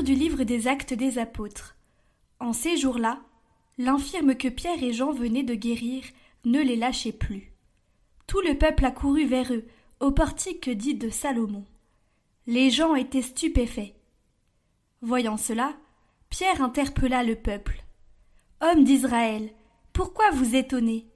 Du 0.00 0.14
livre 0.14 0.42
des 0.42 0.66
Actes 0.66 0.94
des 0.94 1.18
Apôtres. 1.18 1.76
En 2.40 2.52
ces 2.52 2.76
jours-là, 2.76 3.20
l'infirme 3.78 4.34
que 4.34 4.48
Pierre 4.48 4.82
et 4.82 4.92
Jean 4.92 5.12
venaient 5.12 5.44
de 5.44 5.54
guérir 5.54 6.02
ne 6.44 6.60
les 6.60 6.74
lâchait 6.74 7.12
plus. 7.12 7.52
Tout 8.26 8.40
le 8.40 8.56
peuple 8.56 8.86
accourut 8.86 9.26
vers 9.26 9.52
eux, 9.52 9.64
au 10.00 10.10
portique 10.10 10.70
dit 10.70 10.94
de 10.94 11.08
Salomon. 11.08 11.66
Les 12.46 12.70
gens 12.70 12.96
étaient 12.96 13.22
stupéfaits. 13.22 13.94
Voyant 15.02 15.36
cela, 15.36 15.76
Pierre 16.30 16.62
interpella 16.62 17.22
le 17.22 17.36
peuple. 17.36 17.84
Hommes 18.60 18.82
d'Israël, 18.84 19.52
pourquoi 19.92 20.30
vous 20.32 20.56
étonnez? 20.56 21.06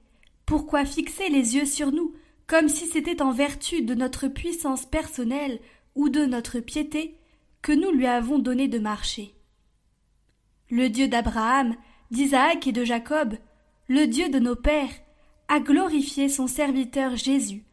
Pourquoi 0.45 0.85
fixer 0.85 1.27
les 1.29 1.55
yeux 1.55 1.65
sur 1.65 1.91
nous, 1.91 2.13
comme 2.45 2.69
si 2.69 2.85
c'était 2.85 3.21
en 3.21 3.31
vertu 3.31 3.81
de 3.81 3.95
notre 3.95 4.27
puissance 4.27 4.85
personnelle 4.85 5.59
ou 5.95 6.07
de 6.07 6.25
notre 6.25 6.59
piété? 6.59 7.16
Nous 7.71 7.91
lui 7.91 8.07
avons 8.07 8.39
donné 8.39 8.67
de 8.67 8.79
marcher 8.79 9.33
Le 10.69 10.89
Dieu 10.89 11.07
d'Abraham, 11.07 11.75
d'Isaac 12.11 12.67
et 12.67 12.71
de 12.71 12.83
Jacob, 12.83 13.35
le 13.87 14.05
Dieu 14.05 14.29
de 14.29 14.39
nos 14.39 14.55
pères, 14.55 14.93
a 15.47 15.59
glorifié 15.59 16.29
son 16.29 16.47
serviteur 16.47 17.15
Jésus, 17.15 17.63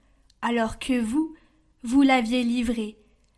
alors 0.43 0.79
que 0.79 1.01
vous, 1.01 1.35
vous 1.83 2.03
l'aviez 2.03 2.45
livré, 2.45 2.97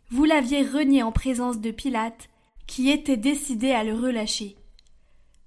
vous 0.09 0.25
l'aviez 0.25 0.61
renié 0.61 1.03
en 1.03 1.11
présence 1.11 1.59
de 1.59 1.71
Pilate, 1.71 2.29
qui 2.67 2.89
était 2.89 3.17
décidé 3.17 3.71
à 3.71 3.83
le 3.83 3.93
relâcher. 3.93 4.55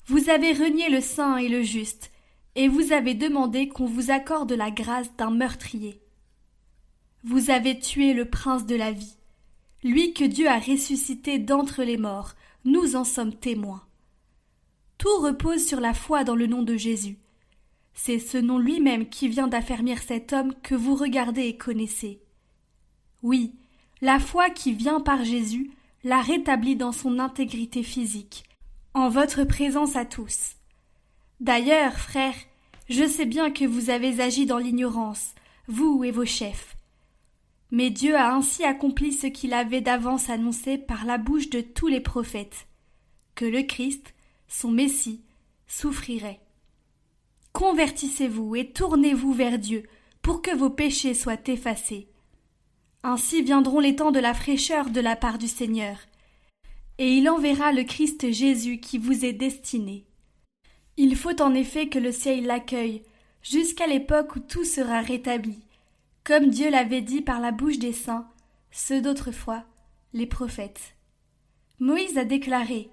Vous 0.06 0.28
avez 0.28 0.52
renié 0.52 0.88
le 0.88 1.00
saint 1.00 1.36
et 1.36 1.48
le 1.48 1.62
juste, 1.62 2.10
et 2.56 2.66
vous 2.66 2.92
avez 2.92 3.14
demandé 3.14 3.68
qu'on 3.68 3.86
vous 3.86 4.10
accorde 4.10 4.52
la 4.52 4.70
grâce 4.70 5.14
d'un 5.16 5.30
meurtrier. 5.30 6.00
Vous 7.22 7.50
avez 7.50 7.78
tué 7.78 8.12
le 8.12 8.24
prince 8.24 8.66
de 8.66 8.74
la 8.74 8.90
vie, 8.90 9.16
lui 9.82 10.12
que 10.12 10.24
Dieu 10.24 10.48
a 10.48 10.58
ressuscité 10.58 11.38
d'entre 11.38 11.82
les 11.82 11.96
morts, 11.96 12.34
nous 12.64 12.96
en 12.96 13.04
sommes 13.04 13.34
témoins. 13.34 13.82
Tout 14.98 15.18
repose 15.20 15.66
sur 15.66 15.80
la 15.80 15.94
foi 15.94 16.24
dans 16.24 16.34
le 16.34 16.46
nom 16.46 16.62
de 16.62 16.76
Jésus. 16.76 17.18
C'est 17.94 18.18
ce 18.18 18.38
nom 18.38 18.58
lui-même 18.58 19.08
qui 19.08 19.28
vient 19.28 19.48
d'affermir 19.48 20.02
cet 20.02 20.32
homme 20.32 20.54
que 20.62 20.74
vous 20.74 20.94
regardez 20.94 21.42
et 21.42 21.56
connaissez. 21.56 22.20
Oui, 23.22 23.54
la 24.00 24.18
foi 24.18 24.50
qui 24.50 24.72
vient 24.72 25.00
par 25.00 25.24
Jésus 25.24 25.70
l'a 26.04 26.20
rétabli 26.20 26.76
dans 26.76 26.92
son 26.92 27.18
intégrité 27.18 27.82
physique, 27.82 28.44
en 28.94 29.08
votre 29.08 29.44
présence 29.44 29.96
à 29.96 30.04
tous. 30.04 30.56
D'ailleurs, 31.40 31.94
frères, 31.94 32.36
je 32.88 33.06
sais 33.06 33.26
bien 33.26 33.50
que 33.50 33.64
vous 33.64 33.90
avez 33.90 34.20
agi 34.20 34.46
dans 34.46 34.58
l'ignorance, 34.58 35.34
vous 35.68 36.04
et 36.04 36.10
vos 36.10 36.24
chefs. 36.24 36.76
Mais 37.70 37.90
Dieu 37.90 38.16
a 38.16 38.34
ainsi 38.34 38.64
accompli 38.64 39.12
ce 39.12 39.26
qu'il 39.26 39.52
avait 39.52 39.80
d'avance 39.80 40.28
annoncé 40.28 40.76
par 40.76 41.04
la 41.04 41.18
bouche 41.18 41.50
de 41.50 41.60
tous 41.60 41.86
les 41.86 42.00
prophètes, 42.00 42.66
que 43.34 43.44
le 43.44 43.62
Christ, 43.62 44.14
son 44.48 44.70
Messie, 44.70 45.22
souffrirait. 45.66 46.40
Convertissez-vous 47.52 48.56
et 48.56 48.70
tournez-vous 48.70 49.32
vers 49.32 49.58
Dieu, 49.58 49.84
pour 50.22 50.42
que 50.42 50.54
vos 50.54 50.70
péchés 50.70 51.14
soient 51.14 51.46
effacés. 51.46 52.08
Ainsi 53.02 53.42
viendront 53.42 53.80
les 53.80 53.96
temps 53.96 54.10
de 54.10 54.20
la 54.20 54.34
fraîcheur 54.34 54.90
de 54.90 55.00
la 55.00 55.16
part 55.16 55.38
du 55.38 55.48
Seigneur, 55.48 55.96
et 56.98 57.16
il 57.16 57.30
enverra 57.30 57.72
le 57.72 57.84
Christ 57.84 58.30
Jésus 58.30 58.78
qui 58.78 58.98
vous 58.98 59.24
est 59.24 59.32
destiné. 59.32 60.04
Il 60.96 61.16
faut 61.16 61.40
en 61.40 61.54
effet 61.54 61.88
que 61.88 61.98
le 61.98 62.12
ciel 62.12 62.44
l'accueille, 62.44 63.02
jusqu'à 63.42 63.86
l'époque 63.86 64.36
où 64.36 64.40
tout 64.40 64.64
sera 64.64 65.00
rétabli, 65.00 65.58
comme 66.24 66.48
Dieu 66.48 66.70
l'avait 66.70 67.02
dit 67.02 67.22
par 67.22 67.40
la 67.40 67.52
bouche 67.52 67.78
des 67.78 67.92
saints, 67.92 68.28
ceux 68.70 69.00
d'autrefois, 69.00 69.64
les 70.12 70.26
prophètes. 70.26 70.94
Moïse 71.78 72.18
a 72.18 72.24
déclaré 72.24 72.90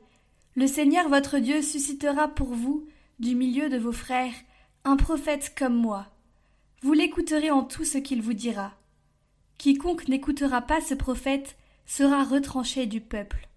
Le 0.56 0.68
Seigneur 0.68 1.10
votre 1.10 1.40
Dieu 1.40 1.62
suscitera 1.62 2.30
pour 2.30 2.54
vous, 2.54 2.88
du 3.20 3.36
milieu 3.36 3.70
de 3.70 3.78
vos 3.78 3.92
frères, 3.92 4.34
un 4.84 4.96
prophète 4.96 5.54
comme 5.58 5.76
moi. 5.76 6.08
Vous 6.82 6.94
l'écouterez 6.94 7.52
en 7.52 7.64
tout 7.64 7.84
ce 7.84 7.98
qu'il 7.98 8.22
vous 8.22 8.34
dira. 8.34 8.74
Quiconque 9.58 10.08
n'écoutera 10.08 10.62
pas 10.62 10.82
ce 10.82 10.94
prophète 10.94 11.58
sera 11.86 12.24
retranché 12.24 12.86
du 12.86 13.02
peuple. 13.02 13.48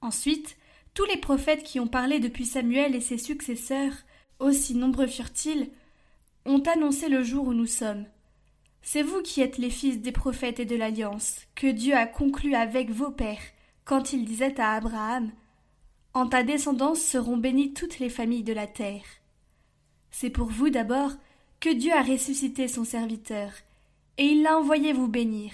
Ensuite, 0.00 0.56
tous 0.92 1.04
les 1.06 1.16
prophètes 1.16 1.62
qui 1.62 1.80
ont 1.80 1.88
parlé 1.88 2.20
depuis 2.20 2.44
Samuel 2.44 2.94
et 2.94 3.00
ses 3.00 3.18
successeurs, 3.18 3.94
aussi 4.38 4.74
nombreux 4.74 5.06
furent-ils, 5.06 5.70
ont 6.44 6.60
annoncé 6.60 7.08
le 7.08 7.22
jour 7.22 7.48
où 7.48 7.54
nous 7.54 7.66
sommes. 7.66 8.04
C'est 8.86 9.02
vous 9.02 9.22
qui 9.22 9.40
êtes 9.40 9.56
les 9.56 9.70
fils 9.70 10.02
des 10.02 10.12
prophètes 10.12 10.60
et 10.60 10.66
de 10.66 10.76
l'alliance, 10.76 11.40
que 11.54 11.66
Dieu 11.66 11.94
a 11.94 12.06
conclue 12.06 12.54
avec 12.54 12.90
vos 12.90 13.10
pères, 13.10 13.38
quand 13.86 14.12
il 14.12 14.26
disait 14.26 14.60
à 14.60 14.74
Abraham 14.74 15.32
En 16.12 16.28
ta 16.28 16.42
descendance 16.42 17.00
seront 17.00 17.38
bénies 17.38 17.72
toutes 17.72 17.98
les 17.98 18.10
familles 18.10 18.42
de 18.42 18.52
la 18.52 18.66
terre. 18.66 19.06
C'est 20.10 20.28
pour 20.28 20.48
vous 20.48 20.68
d'abord 20.68 21.12
que 21.60 21.70
Dieu 21.70 21.92
a 21.94 22.02
ressuscité 22.02 22.68
son 22.68 22.84
serviteur, 22.84 23.52
et 24.18 24.24
il 24.24 24.42
l'a 24.42 24.58
envoyé 24.58 24.92
vous 24.92 25.08
bénir, 25.08 25.52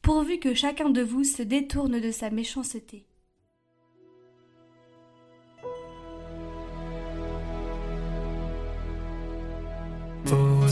pourvu 0.00 0.38
que 0.38 0.54
chacun 0.54 0.88
de 0.88 1.02
vous 1.02 1.24
se 1.24 1.42
détourne 1.42 2.00
de 2.00 2.10
sa 2.12 2.30
méchanceté. 2.30 3.04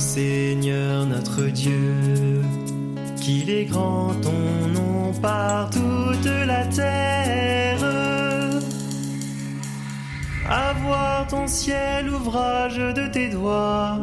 Seigneur 0.00 1.06
notre 1.06 1.44
Dieu, 1.44 2.40
qu'il 3.20 3.50
est 3.50 3.66
grand 3.66 4.14
ton 4.22 4.68
nom 4.72 5.12
par 5.20 5.70
toute 5.70 6.24
la 6.24 6.64
terre. 6.66 7.84
À 10.48 10.72
voir 10.82 11.26
ton 11.28 11.46
ciel, 11.46 12.08
ouvrage 12.08 12.78
de 12.78 13.06
tes 13.12 13.28
doigts 13.28 13.98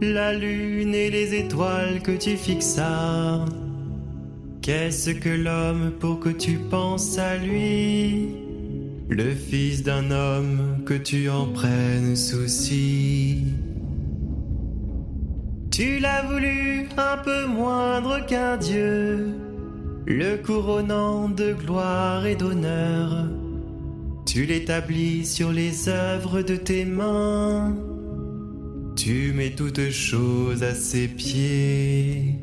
la 0.00 0.32
lune 0.32 0.94
et 0.94 1.10
les 1.10 1.34
étoiles 1.34 2.00
que 2.00 2.12
tu 2.12 2.36
fixas. 2.36 3.44
Qu'est-ce 4.62 5.10
que 5.10 5.28
l'homme 5.28 5.92
pour 5.98 6.20
que 6.20 6.30
tu 6.30 6.52
penses 6.52 7.18
à 7.18 7.36
lui? 7.36 8.28
Le 9.08 9.34
fils 9.34 9.82
d'un 9.82 10.10
homme 10.10 10.82
que 10.86 10.94
tu 10.94 11.28
en 11.28 11.46
prennes 11.46 12.16
souci. 12.16 13.44
Tu 15.80 15.98
l'as 15.98 16.20
voulu 16.24 16.88
un 16.98 17.16
peu 17.16 17.46
moindre 17.46 18.26
qu'un 18.26 18.58
Dieu, 18.58 19.28
le 20.04 20.36
couronnant 20.36 21.30
de 21.30 21.54
gloire 21.54 22.26
et 22.26 22.36
d'honneur. 22.36 23.26
Tu 24.26 24.44
l'établis 24.44 25.24
sur 25.24 25.52
les 25.52 25.88
œuvres 25.88 26.42
de 26.42 26.56
tes 26.56 26.84
mains 26.84 27.74
tu 29.02 29.32
mets 29.32 29.54
toutes 29.56 29.90
choses 29.90 30.62
à 30.62 30.74
ses 30.74 31.08
pieds. 31.08 32.34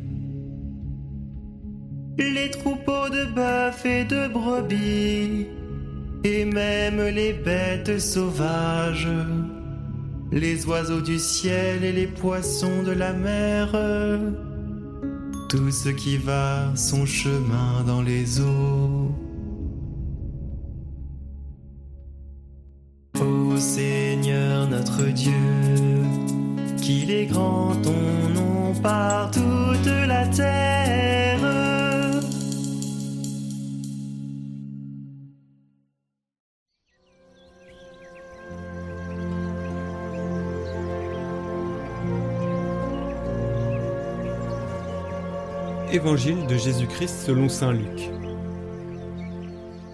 Les 2.17 2.49
troupeaux 2.49 3.09
de 3.09 3.25
bœufs 3.35 3.85
et 3.85 4.03
de 4.05 4.27
brebis, 4.27 5.45
et 6.23 6.45
même 6.45 6.99
les 7.13 7.33
bêtes 7.33 7.99
sauvages, 7.99 9.07
les 10.31 10.65
oiseaux 10.65 11.01
du 11.01 11.19
ciel 11.19 11.83
et 11.83 11.91
les 11.91 12.07
poissons 12.07 12.83
de 12.83 12.91
la 12.91 13.13
mer, 13.13 13.71
tout 15.49 15.71
ce 15.71 15.89
qui 15.89 16.17
va 16.17 16.75
son 16.75 17.05
chemin 17.05 17.83
dans 17.85 18.01
les 18.01 18.39
eaux. 18.41 19.11
Ô 23.19 23.57
Seigneur 23.57 24.67
notre 24.67 25.03
Dieu, 25.03 25.31
qu'il 26.81 27.09
est 27.11 27.25
grand 27.25 27.75
ton 27.81 28.29
nom 28.33 28.73
par 28.81 29.31
toute 29.31 29.87
la 30.07 30.27
terre. 30.27 30.66
Évangile 45.89 46.45
de 46.47 46.57
Jésus-Christ 46.57 47.23
selon 47.25 47.47
Saint 47.47 47.71
Luc. 47.71 48.09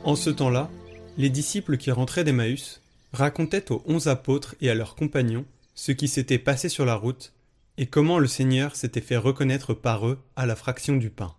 En 0.04 0.16
ce 0.16 0.32
temps-là, 0.32 0.72
les 1.18 1.30
disciples 1.30 1.78
qui 1.78 1.92
rentraient 1.92 2.24
d'Emmaüs 2.24 2.82
racontaient 3.12 3.72
aux 3.72 3.84
onze 3.86 4.08
apôtres 4.08 4.56
et 4.60 4.72
à 4.72 4.76
leurs 4.76 4.96
compagnons 4.96 5.46
ce 5.76 5.92
qui 5.92 6.08
s'était 6.08 6.40
passé 6.40 6.68
sur 6.68 6.86
la 6.86 6.96
route, 6.96 7.32
et 7.78 7.86
comment 7.86 8.18
le 8.18 8.26
Seigneur 8.26 8.76
s'était 8.76 9.02
fait 9.02 9.18
reconnaître 9.18 9.76
par 9.76 10.08
eux 10.08 10.20
à 10.36 10.48
la 10.48 10.56
fraction 10.56 10.96
du 10.96 11.12
pain. 11.12 11.36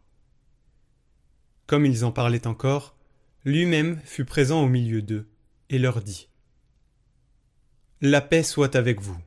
Comme 1.67 1.85
ils 1.85 2.05
en 2.05 2.13
parlaient 2.13 2.47
encore, 2.47 2.95
lui-même 3.45 4.01
fut 4.05 4.25
présent 4.25 4.63
au 4.63 4.69
milieu 4.69 5.03
d'eux, 5.03 5.27
et 5.69 5.81
leur 5.81 6.01
dit 6.01 6.29
La 8.01 8.21
paix 8.21 8.45
soit 8.45 8.77
avec 8.77 9.01
vous. 9.01 9.19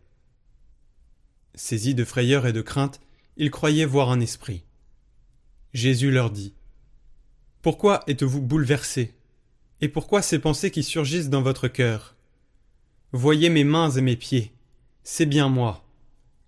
Saisis 1.54 1.96
de 1.96 2.06
frayeur 2.06 2.48
et 2.48 2.54
de 2.54 2.62
crainte, 2.62 3.02
ils 3.36 3.52
croyaient 3.52 3.86
voir 3.86 4.10
un 4.10 4.22
esprit. 4.22 4.64
Jésus 5.74 6.12
leur 6.12 6.32
dit 6.32 6.54
Pourquoi 7.62 8.04
êtes-vous 8.08 8.42
bouleversés 8.42 9.14
Et 9.82 9.90
pourquoi 9.90 10.22
ces 10.22 10.40
pensées 10.40 10.72
qui 10.72 10.84
surgissent 10.84 11.30
dans 11.30 11.42
votre 11.42 11.68
cœur? 11.68 12.16
Voyez 13.12 13.50
mes 13.50 13.64
mains 13.64 13.92
et 13.92 14.02
mes 14.02 14.16
pieds. 14.16 14.54
C'est 15.04 15.26
bien 15.26 15.50
moi. 15.50 15.86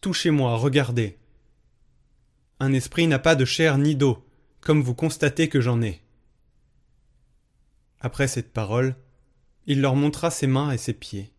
Touchez-moi, 0.02 0.56
regardez. 0.58 1.18
Un 2.60 2.74
esprit 2.74 3.08
n'a 3.08 3.20
pas 3.20 3.36
de 3.36 3.46
chair 3.46 3.78
ni 3.78 3.96
d'eau, 3.96 4.26
comme 4.62 4.82
vous 4.82 4.96
constatez 4.96 5.48
que 5.48 5.62
j'en 5.62 5.82
ai. 5.82 6.02
Après 8.02 8.28
cette 8.28 8.54
parole, 8.54 8.96
il 9.66 9.82
leur 9.82 9.96
montra 9.96 10.32
ses 10.32 10.48
mains 10.48 10.72
et 10.72 10.78
ses 10.78 10.94
pieds. 10.94 11.32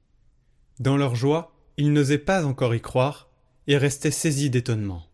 Dans 0.78 0.96
leur 0.96 1.14
joie, 1.14 1.54
ils 1.76 1.92
n'osaient 1.92 2.18
pas 2.18 2.44
encore 2.44 2.74
y 2.74 2.80
croire 2.80 3.30
et 3.66 3.76
restaient 3.76 4.10
saisis 4.10 4.50
d'étonnement. 4.50 5.06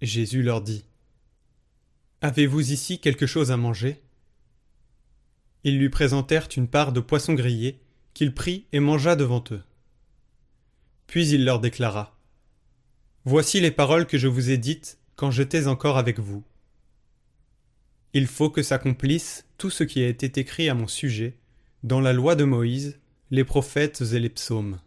Jésus 0.00 0.42
leur 0.42 0.62
dit 0.62 0.84
Avez-vous 2.22 2.72
ici 2.72 2.98
quelque 2.98 3.26
chose 3.26 3.50
à 3.50 3.56
manger? 3.56 4.02
Ils 5.64 5.78
lui 5.78 5.88
présentèrent 5.88 6.48
une 6.54 6.68
part 6.68 6.92
de 6.92 7.00
poisson 7.00 7.32
grillé 7.32 7.80
qu'il 8.12 8.34
prit 8.34 8.66
et 8.72 8.80
mangea 8.80 9.16
devant 9.16 9.42
eux. 9.52 9.62
Puis 11.06 11.28
il 11.28 11.46
leur 11.46 11.60
déclara 11.60 12.18
Voici 13.24 13.60
les 13.60 13.70
paroles 13.70 14.06
que 14.06 14.18
je 14.18 14.28
vous 14.28 14.50
ai 14.50 14.58
dites 14.58 14.98
quand 15.16 15.30
j'étais 15.30 15.66
encore 15.66 15.96
avec 15.96 16.18
vous. 16.18 16.44
Il 18.12 18.26
faut 18.26 18.50
que 18.50 18.62
s'accomplisse 18.62 19.46
tout 19.56 19.70
ce 19.70 19.84
qui 19.84 20.02
a 20.02 20.08
été 20.08 20.40
écrit 20.40 20.68
à 20.68 20.74
mon 20.74 20.88
sujet 20.88 21.38
dans 21.84 22.00
la 22.00 22.12
loi 22.12 22.34
de 22.34 22.44
Moïse, 22.44 22.98
les 23.30 23.44
prophètes 23.44 24.02
et 24.12 24.20
les 24.20 24.28
psaumes. 24.28 24.78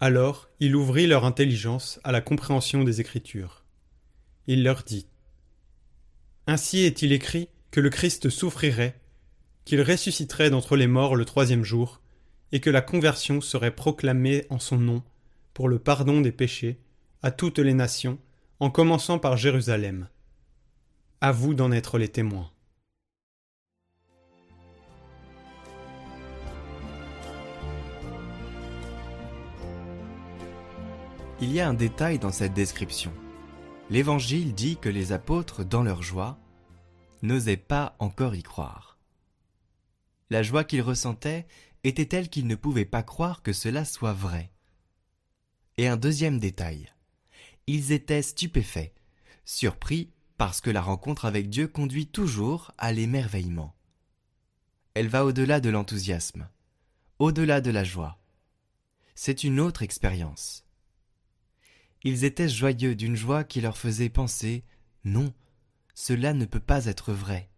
Alors 0.00 0.48
il 0.58 0.74
ouvrit 0.74 1.06
leur 1.06 1.26
intelligence 1.26 2.00
à 2.02 2.12
la 2.12 2.22
compréhension 2.22 2.82
des 2.82 3.00
Écritures. 3.02 3.64
Il 4.46 4.64
leur 4.64 4.84
dit 4.84 5.06
Ainsi 6.46 6.80
est-il 6.80 7.12
écrit 7.12 7.48
que 7.70 7.80
le 7.80 7.90
Christ 7.90 8.28
souffrirait, 8.28 9.00
qu'il 9.64 9.80
ressusciterait 9.80 10.50
d'entre 10.50 10.76
les 10.76 10.88
morts 10.88 11.14
le 11.14 11.24
troisième 11.24 11.64
jour, 11.64 12.00
et 12.50 12.60
que 12.60 12.70
la 12.70 12.82
conversion 12.82 13.40
serait 13.40 13.74
proclamée 13.74 14.44
en 14.50 14.58
son 14.58 14.76
nom 14.76 15.02
pour 15.54 15.68
le 15.68 15.78
pardon 15.78 16.20
des 16.20 16.32
péchés 16.32 16.78
à 17.22 17.30
toutes 17.30 17.58
les 17.58 17.74
nations, 17.74 18.18
en 18.58 18.70
commençant 18.70 19.18
par 19.18 19.36
Jérusalem. 19.36 20.08
À 21.20 21.32
vous 21.32 21.54
d'en 21.54 21.70
être 21.70 21.98
les 21.98 22.08
témoins. 22.08 22.50
Il 31.40 31.52
y 31.52 31.60
a 31.60 31.68
un 31.68 31.74
détail 31.74 32.18
dans 32.18 32.30
cette 32.30 32.54
description. 32.54 33.12
L'Évangile 33.92 34.54
dit 34.54 34.78
que 34.78 34.88
les 34.88 35.12
apôtres, 35.12 35.64
dans 35.66 35.82
leur 35.82 36.02
joie, 36.02 36.38
n'osaient 37.20 37.58
pas 37.58 37.94
encore 37.98 38.34
y 38.34 38.42
croire. 38.42 38.96
La 40.30 40.42
joie 40.42 40.64
qu'ils 40.64 40.80
ressentaient 40.80 41.46
était 41.84 42.06
telle 42.06 42.30
qu'ils 42.30 42.46
ne 42.46 42.54
pouvaient 42.54 42.86
pas 42.86 43.02
croire 43.02 43.42
que 43.42 43.52
cela 43.52 43.84
soit 43.84 44.14
vrai. 44.14 44.50
Et 45.76 45.88
un 45.88 45.98
deuxième 45.98 46.38
détail. 46.38 46.90
Ils 47.66 47.92
étaient 47.92 48.22
stupéfaits, 48.22 48.94
surpris 49.44 50.10
parce 50.38 50.62
que 50.62 50.70
la 50.70 50.80
rencontre 50.80 51.26
avec 51.26 51.50
Dieu 51.50 51.68
conduit 51.68 52.06
toujours 52.06 52.72
à 52.78 52.94
l'émerveillement. 52.94 53.76
Elle 54.94 55.08
va 55.08 55.26
au-delà 55.26 55.60
de 55.60 55.68
l'enthousiasme, 55.68 56.48
au-delà 57.18 57.60
de 57.60 57.70
la 57.70 57.84
joie. 57.84 58.18
C'est 59.14 59.44
une 59.44 59.60
autre 59.60 59.82
expérience. 59.82 60.64
Ils 62.04 62.24
étaient 62.24 62.48
joyeux 62.48 62.94
d'une 62.94 63.16
joie 63.16 63.44
qui 63.44 63.60
leur 63.60 63.76
faisait 63.78 64.08
penser 64.08 64.64
Non, 65.04 65.32
cela 65.94 66.34
ne 66.34 66.44
peut 66.44 66.60
pas 66.60 66.86
être 66.86 67.12
vrai. 67.12 67.48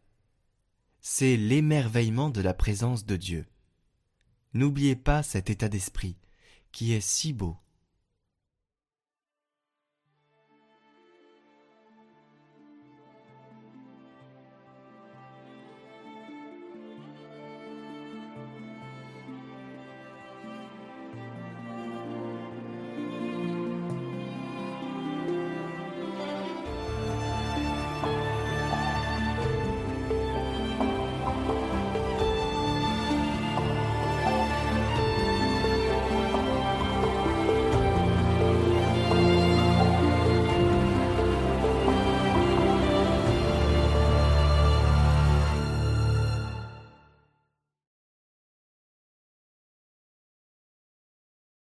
C'est 1.01 1.37
l'émerveillement 1.37 2.31
de 2.31 2.41
la 2.41 2.55
présence 2.55 3.07
de 3.07 3.17
Dieu. 3.17 3.47
N'oubliez 4.53 4.97
pas 4.97 5.23
cet 5.23 5.51
état 5.51 5.69
d'esprit, 5.69 6.17
qui 6.73 6.93
est 6.93 7.01
si 7.01 7.33
beau. 7.33 7.57